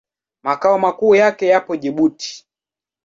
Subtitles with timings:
[0.43, 2.45] Makao makuu yake yako Jibuti.